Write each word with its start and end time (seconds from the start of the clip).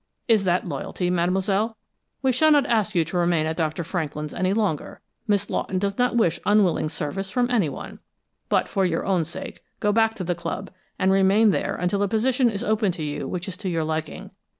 Is 0.27 0.45
that 0.45 0.67
loyalty, 0.67 1.11
mademoiselle? 1.11 1.77
We 2.23 2.31
shall 2.31 2.49
not 2.49 2.65
ask 2.65 2.95
you 2.95 3.05
to 3.05 3.17
remain 3.17 3.45
at 3.45 3.55
Dr. 3.55 3.83
Franklin's 3.83 4.33
any 4.33 4.51
longer; 4.51 4.99
Miss 5.27 5.47
Lawton 5.47 5.77
does 5.77 5.99
not 5.99 6.17
wish 6.17 6.39
unwilling 6.43 6.89
service 6.89 7.29
from 7.29 7.51
anyone. 7.51 7.99
But 8.49 8.67
for 8.67 8.83
your 8.83 9.05
own 9.05 9.25
sake, 9.25 9.63
go 9.79 9.91
back 9.91 10.15
to 10.15 10.23
the 10.23 10.33
club, 10.33 10.71
and 10.97 11.11
remain 11.11 11.51
there 11.51 11.75
until 11.75 12.01
a 12.01 12.07
position 12.07 12.49
is 12.49 12.63
open 12.63 12.91
to 12.93 13.03
you 13.03 13.27
which 13.27 13.47
is 13.47 13.57
to 13.57 13.69
your 13.69 13.83
liking. 13.83 14.31